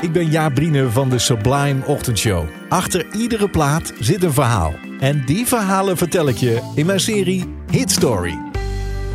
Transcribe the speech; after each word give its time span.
Ik 0.00 0.12
ben 0.12 0.30
Jaap 0.30 0.54
Brine 0.54 0.90
van 0.90 1.08
de 1.08 1.18
Sublime 1.18 1.86
Ochtendshow. 1.86 2.44
Achter 2.68 3.06
iedere 3.12 3.48
plaat 3.48 3.92
zit 3.98 4.22
een 4.22 4.32
verhaal. 4.32 4.74
En 5.00 5.22
die 5.26 5.46
verhalen 5.46 5.96
vertel 5.96 6.28
ik 6.28 6.36
je 6.36 6.60
in 6.74 6.86
mijn 6.86 7.00
serie 7.00 7.54
Hit 7.70 7.90
Story. 7.90 8.38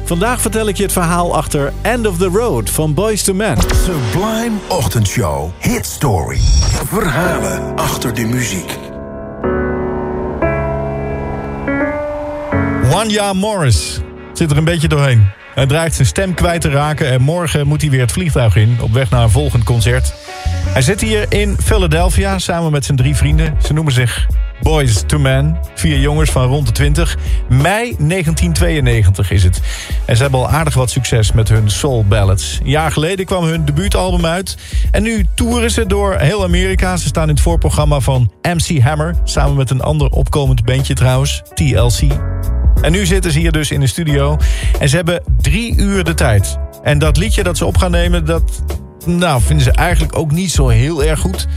Vandaag 0.04 0.42
vertel 0.42 0.68
ik 0.68 0.78
je 0.78 0.84
het 0.84 0.92
verhaal 0.92 1.36
achter 1.36 1.74
End 1.82 2.08
of 2.08 2.18
the 2.18 2.28
Road 2.28 2.70
van 2.70 2.94
Boys 2.94 3.24
to 3.24 3.34
Men. 3.34 3.58
Sublime 3.62 4.58
Ochtendshow. 4.68 5.50
Hit 5.60 5.86
Story. 5.86 6.40
Verhalen 6.86 7.76
achter 7.76 8.14
de 8.14 8.26
muziek. 8.26 8.78
Wanya 12.92 13.34
Morris 13.34 14.00
zit 14.34 14.52
er 14.52 14.58
een 14.58 14.64
beetje 14.64 14.88
doorheen. 14.88 15.28
Hij 15.54 15.66
dreigt 15.66 15.96
zijn 15.96 16.08
stem 16.08 16.34
kwijt 16.34 16.62
te 16.62 16.70
raken 16.70 17.08
en 17.08 17.22
morgen 17.22 17.68
moet 17.68 17.82
hij 17.82 17.90
weer 17.90 18.02
het 18.02 18.12
vliegtuig 18.12 18.56
in... 18.56 18.78
op 18.82 18.92
weg 18.92 19.10
naar 19.10 19.24
een 19.24 19.30
volgend 19.30 19.64
concert. 19.64 20.14
Hij 20.66 20.82
zit 20.82 21.02
hier 21.02 21.26
in 21.30 21.58
Philadelphia 21.64 22.40
samen 22.40 22.72
met 22.72 22.86
zijn 22.86 22.98
drie 22.98 23.16
vrienden. 23.16 23.56
Ze 23.64 23.74
noemen 23.74 23.94
zich 23.94 24.28
Boys 24.62 25.04
to 25.06 25.20
Men. 25.20 25.58
Vier 25.76 26.00
jongens 26.00 26.30
van 26.30 26.48
rond 26.48 26.66
de 26.66 26.72
20. 26.72 27.18
Mei 27.50 27.96
1992 27.98 29.32
is 29.32 29.44
het. 29.44 29.62
En 30.06 30.16
ze 30.16 30.22
hebben 30.22 30.40
al 30.40 30.50
aardig 30.50 30.74
wat 30.74 30.90
succes 30.90 31.32
met 31.32 31.50
hun 31.50 31.70
soul 31.70 32.06
ballads. 32.06 32.60
Een 32.64 32.70
jaar 32.70 32.92
geleden 32.92 33.26
kwam 33.26 33.44
hun 33.44 33.66
debuutalbum 33.66 34.26
uit. 34.26 34.58
En 34.92 35.04
nu 35.04 35.26
toeren 35.34 35.72
ze 35.72 35.86
door 35.86 36.16
heel 36.16 36.44
Amerika. 36.44 36.98
Ze 36.98 37.08
staan 37.08 37.28
in 37.28 37.34
het 37.34 37.44
voorprogramma 37.44 38.00
van 38.00 38.32
MC 38.42 38.80
Hammer. 38.82 39.16
Samen 39.24 39.56
met 39.56 39.70
een 39.70 39.82
ander 39.82 40.10
opkomend 40.10 40.66
bandje 40.66 40.94
trouwens. 40.94 41.42
TLC. 41.54 42.02
En 42.82 42.92
nu 42.92 43.06
zitten 43.06 43.32
ze 43.32 43.40
hier 43.40 43.52
dus 43.52 43.72
in 43.72 43.80
de 43.80 43.88
studio. 43.88 44.38
En 44.80 44.90
ze 44.90 44.96
hebben 44.96 45.24
drie 45.42 45.76
uur 45.76 46.04
de 46.04 46.14
tijd. 46.14 46.58
En 46.84 47.00
dat 47.00 47.18
liedje 47.18 47.44
dat 47.44 47.58
ze 47.58 47.66
op 47.66 47.78
gaan 47.78 47.92
nemen, 47.92 48.26
dat 48.26 48.64
nou, 49.06 49.42
vinden 49.42 49.64
ze 49.64 49.72
eigenlijk 49.72 50.18
ook 50.18 50.32
niet 50.32 50.52
zo 50.52 50.68
heel 50.68 51.04
erg 51.04 51.20
goed. 51.20 51.48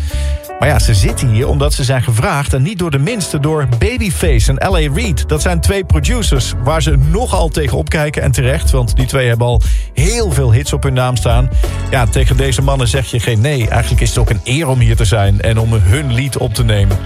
Maar 0.58 0.68
ja, 0.68 0.78
ze 0.78 0.94
zitten 0.94 1.28
hier 1.28 1.48
omdat 1.48 1.72
ze 1.72 1.84
zijn 1.84 2.02
gevraagd... 2.02 2.52
en 2.52 2.62
niet 2.62 2.78
door 2.78 2.90
de 2.90 2.98
minste, 2.98 3.40
door 3.40 3.68
Babyface 3.78 4.52
en 4.52 4.68
L.A. 4.68 4.92
Reid. 4.94 5.28
Dat 5.28 5.42
zijn 5.42 5.60
twee 5.60 5.84
producers 5.84 6.52
waar 6.64 6.82
ze 6.82 6.96
nogal 7.10 7.48
tegen 7.48 7.78
opkijken 7.78 8.22
en 8.22 8.32
terecht... 8.32 8.70
want 8.70 8.96
die 8.96 9.06
twee 9.06 9.28
hebben 9.28 9.46
al 9.46 9.60
heel 9.94 10.32
veel 10.32 10.52
hits 10.52 10.72
op 10.72 10.82
hun 10.82 10.94
naam 10.94 11.16
staan. 11.16 11.50
Ja, 11.90 12.06
tegen 12.06 12.36
deze 12.36 12.62
mannen 12.62 12.88
zeg 12.88 13.10
je 13.10 13.20
geen 13.20 13.40
nee. 13.40 13.68
Eigenlijk 13.68 14.02
is 14.02 14.08
het 14.08 14.18
ook 14.18 14.30
een 14.30 14.40
eer 14.44 14.68
om 14.68 14.78
hier 14.78 14.96
te 14.96 15.04
zijn... 15.04 15.40
en 15.40 15.58
om 15.58 15.72
hun 15.72 16.12
lied 16.12 16.36
op 16.36 16.54
te 16.54 16.64
nemen. 16.64 16.98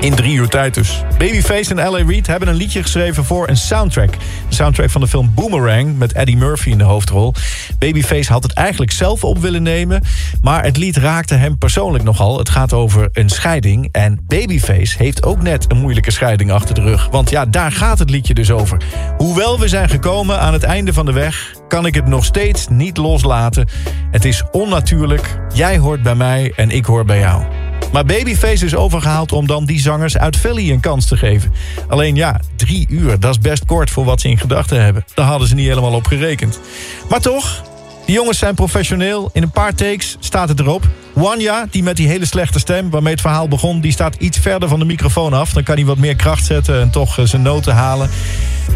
In 0.00 0.14
drie 0.14 0.34
uur 0.34 0.48
tijd 0.48 0.74
dus. 0.74 1.02
Babyface 1.18 1.74
en 1.74 1.88
L.A. 1.88 2.02
Reid 2.06 2.26
hebben 2.26 2.48
een 2.48 2.54
liedje 2.54 2.82
geschreven 2.82 3.24
voor 3.24 3.48
een 3.48 3.56
soundtrack. 3.56 4.12
De 4.48 4.54
soundtrack 4.54 4.90
van 4.90 5.00
de 5.00 5.06
film 5.06 5.34
Boomerang 5.34 5.98
met 5.98 6.12
Eddie 6.12 6.36
Murphy 6.36 6.70
in 6.70 6.78
de 6.78 6.84
hoofdrol. 6.84 7.34
Babyface 7.78 8.32
had 8.32 8.42
het 8.42 8.52
eigenlijk 8.52 8.90
zelf 8.90 9.24
op 9.24 9.38
willen 9.38 9.62
nemen... 9.62 10.02
maar 10.40 10.64
het 10.64 10.76
lied 10.76 10.96
raakte 10.96 11.34
hem 11.34 11.58
persoonlijk 11.58 12.04
nogal. 12.04 12.38
Het 12.38 12.48
gaat 12.48 12.72
over 12.72 13.08
een 13.12 13.28
scheiding. 13.28 13.88
En 13.92 14.20
Babyface 14.26 14.96
heeft 14.98 15.22
ook 15.22 15.42
net 15.42 15.64
een 15.68 15.78
moeilijke 15.78 16.10
scheiding 16.10 16.50
achter 16.50 16.74
de 16.74 16.82
rug. 16.82 17.08
Want 17.10 17.30
ja, 17.30 17.46
daar 17.46 17.72
gaat 17.72 17.98
het 17.98 18.10
liedje 18.10 18.34
dus 18.34 18.50
over. 18.50 18.82
Hoewel 19.16 19.60
we 19.60 19.68
zijn 19.68 19.88
gekomen 19.88 20.40
aan 20.40 20.52
het 20.52 20.62
einde 20.62 20.92
van 20.92 21.06
de 21.06 21.12
weg... 21.12 21.54
kan 21.68 21.86
ik 21.86 21.94
het 21.94 22.06
nog 22.06 22.24
steeds 22.24 22.68
niet 22.68 22.96
loslaten. 22.96 23.68
Het 24.10 24.24
is 24.24 24.42
onnatuurlijk. 24.50 25.38
Jij 25.54 25.78
hoort 25.78 26.02
bij 26.02 26.14
mij 26.14 26.52
en 26.56 26.70
ik 26.70 26.84
hoor 26.84 27.04
bij 27.04 27.18
jou. 27.18 27.65
Maar 27.92 28.04
Babyface 28.04 28.64
is 28.64 28.74
overgehaald 28.74 29.32
om 29.32 29.46
dan 29.46 29.64
die 29.64 29.80
zangers 29.80 30.18
uit 30.18 30.36
Philly 30.36 30.70
een 30.70 30.80
kans 30.80 31.06
te 31.06 31.16
geven. 31.16 31.52
Alleen 31.88 32.14
ja, 32.14 32.40
drie 32.56 32.86
uur, 32.90 33.20
dat 33.20 33.30
is 33.30 33.38
best 33.38 33.64
kort 33.64 33.90
voor 33.90 34.04
wat 34.04 34.20
ze 34.20 34.28
in 34.28 34.38
gedachten 34.38 34.82
hebben. 34.82 35.04
Daar 35.14 35.26
hadden 35.26 35.48
ze 35.48 35.54
niet 35.54 35.68
helemaal 35.68 35.92
op 35.92 36.06
gerekend. 36.06 36.60
Maar 37.08 37.20
toch, 37.20 37.62
die 38.06 38.14
jongens 38.14 38.38
zijn 38.38 38.54
professioneel. 38.54 39.30
In 39.32 39.42
een 39.42 39.50
paar 39.50 39.74
takes 39.74 40.16
staat 40.20 40.48
het 40.48 40.60
erop. 40.60 40.88
Wanya, 41.12 41.66
die 41.70 41.82
met 41.82 41.96
die 41.96 42.08
hele 42.08 42.26
slechte 42.26 42.58
stem 42.58 42.90
waarmee 42.90 43.12
het 43.12 43.20
verhaal 43.20 43.48
begon... 43.48 43.80
die 43.80 43.92
staat 43.92 44.14
iets 44.14 44.38
verder 44.38 44.68
van 44.68 44.78
de 44.78 44.84
microfoon 44.84 45.32
af. 45.32 45.52
Dan 45.52 45.62
kan 45.62 45.74
hij 45.74 45.84
wat 45.84 45.98
meer 45.98 46.16
kracht 46.16 46.44
zetten 46.44 46.80
en 46.80 46.90
toch 46.90 47.18
zijn 47.22 47.42
noten 47.42 47.74
halen. 47.74 48.10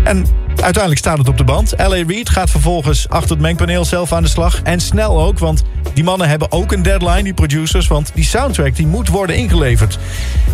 En 0.05 0.27
uiteindelijk 0.47 0.99
staat 0.99 1.19
het 1.19 1.28
op 1.28 1.37
de 1.37 1.44
band. 1.44 1.75
L.A. 1.77 2.05
Reid 2.06 2.31
gaat 2.31 2.50
vervolgens 2.50 3.09
achter 3.09 3.31
het 3.31 3.41
mengpaneel 3.41 3.84
zelf 3.84 4.12
aan 4.12 4.22
de 4.22 4.28
slag. 4.28 4.61
En 4.62 4.81
snel 4.81 5.21
ook, 5.21 5.38
want 5.38 5.62
die 5.94 6.04
mannen 6.04 6.28
hebben 6.28 6.52
ook 6.52 6.72
een 6.72 6.82
deadline, 6.82 7.22
die 7.22 7.34
producers. 7.34 7.86
Want 7.86 8.10
die 8.14 8.24
soundtrack 8.24 8.76
die 8.76 8.86
moet 8.86 9.08
worden 9.08 9.36
ingeleverd. 9.36 9.98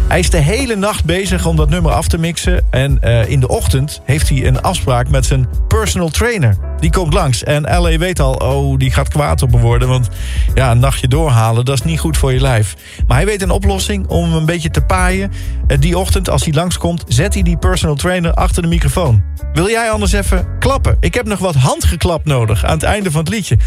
Hij 0.08 0.18
is 0.18 0.30
de 0.30 0.38
hele 0.38 0.76
nacht 0.76 1.04
bezig 1.04 1.46
om 1.46 1.56
dat 1.56 1.68
nummer 1.68 1.92
af 1.92 2.08
te 2.08 2.18
mixen. 2.18 2.64
En 2.70 2.98
uh, 3.04 3.28
in 3.28 3.40
de 3.40 3.48
ochtend 3.48 4.00
heeft 4.04 4.28
hij 4.28 4.46
een 4.46 4.62
afspraak 4.62 5.08
met 5.08 5.26
zijn 5.26 5.48
personal 5.68 6.08
trainer. 6.08 6.56
Die 6.80 6.90
komt 6.90 7.12
langs. 7.12 7.44
En 7.44 7.62
L.A. 7.62 7.98
weet 7.98 8.20
al, 8.20 8.34
oh, 8.34 8.78
die 8.78 8.90
gaat 8.90 9.08
kwaad 9.08 9.42
op 9.42 9.50
me 9.50 9.58
worden. 9.58 9.88
Want 9.88 10.08
ja, 10.54 10.70
een 10.70 10.78
nachtje 10.78 11.08
doorhalen, 11.08 11.64
dat 11.64 11.74
is 11.74 11.84
niet 11.84 12.00
goed 12.00 12.16
voor 12.16 12.32
je 12.32 12.40
lijf. 12.40 12.76
Maar 13.06 13.16
hij 13.16 13.26
weet 13.26 13.42
een 13.42 13.50
oplossing 13.50 14.06
om 14.06 14.24
hem 14.24 14.34
een 14.34 14.46
beetje 14.46 14.70
te 14.70 14.82
paaien. 14.82 15.32
Uh, 15.68 15.78
die 15.80 15.98
ochtend, 15.98 16.30
als 16.30 16.44
hij 16.44 16.52
langskomt, 16.52 17.04
zet 17.08 17.34
hij 17.34 17.42
die 17.42 17.56
personal 17.56 17.94
trainer 17.96 18.32
achter 18.32 18.62
de 18.62 18.68
microfoon. 18.68 19.22
Wil 19.52 19.68
jij 19.68 19.90
anders 19.90 20.12
even 20.12 20.46
klappen? 20.58 20.96
Ik 21.00 21.14
heb 21.14 21.26
nog 21.26 21.38
wat 21.38 21.54
handgeklap 21.54 22.24
nodig 22.24 22.64
aan 22.64 22.74
het 22.74 22.82
einde 22.82 23.10
van 23.10 23.20
het 23.20 23.28
liedje. 23.28 23.58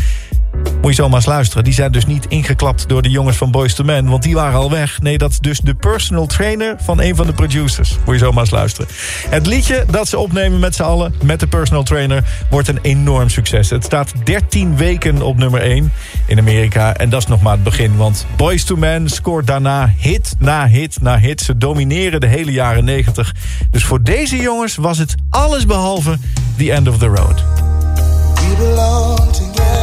Moet 0.82 0.96
je 0.96 1.02
zomaar 1.02 1.16
eens 1.16 1.26
luisteren. 1.26 1.64
Die 1.64 1.74
zijn 1.74 1.92
dus 1.92 2.06
niet 2.06 2.26
ingeklapt 2.28 2.90
door 2.90 3.02
de 3.02 3.10
jongens 3.10 3.38
van 3.38 3.52
Boys 3.52 3.76
to 3.76 3.84
Men. 3.84 4.10
Want 4.10 4.24
die 4.24 4.36
waren 4.36 4.60
al 4.60 4.72
weg. 4.72 5.02
Nee, 5.02 5.18
dat 5.18 5.32
is 5.32 5.40
dus 5.40 5.60
de 5.60 5.76
personal 5.76 6.26
trainer 6.26 6.76
van 6.80 7.02
een 7.02 7.16
van 7.16 7.26
de 7.26 7.34
producers. 7.34 7.98
Moet 8.06 8.16
je 8.16 8.22
zomaar 8.22 8.40
eens 8.40 8.52
luisteren. 8.52 8.90
Het 9.30 9.48
liedje 9.48 9.86
dat 9.92 10.08
ze 10.08 10.18
opnemen 10.18 10.60
met 10.60 10.76
z'n 10.76 10.82
allen, 10.84 11.14
met 11.24 11.40
de 11.40 11.48
personal 11.48 11.84
trainer... 11.84 12.24
wordt 12.50 12.68
een 12.68 12.80
enorm 12.82 13.30
succes. 13.30 13.70
Het 13.70 13.84
staat 13.84 14.14
13 14.24 14.78
weken 14.78 15.22
op 15.22 15.38
nummer 15.38 15.62
1 15.62 15.92
in 16.26 16.40
Amerika. 16.40 16.96
En 16.96 17.10
dat 17.10 17.22
is 17.22 17.28
nog 17.28 17.42
maar 17.42 17.54
het 17.54 17.64
begin. 17.64 17.98
Want 17.98 18.26
Boys 18.36 18.64
to 18.64 18.76
Men 18.76 19.10
scoort 19.10 19.48
daarna 19.48 19.94
hit 19.98 20.36
na 20.40 20.68
hit 20.68 21.02
na 21.02 21.18
hit. 21.18 21.42
Ze 21.42 21.58
domineren 21.58 22.20
de 22.20 22.28
hele 22.28 22.52
jaren 22.52 22.86
90. 22.86 23.36
Dus 23.72 23.84
voor 23.84 24.04
deze 24.04 24.38
jongens 24.38 24.76
was 24.76 24.98
het 24.98 25.16
alles 25.30 25.66
behalve 25.66 26.18
the 26.58 26.72
end 26.72 26.88
of 26.88 26.98
the 26.98 27.08
road. 27.08 27.44
We 28.36 28.56
belong 28.58 29.18
together. 29.18 29.79